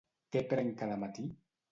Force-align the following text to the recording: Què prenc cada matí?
Què 0.35 0.41
prenc 0.53 0.73
cada 0.79 0.95
matí? 1.03 1.27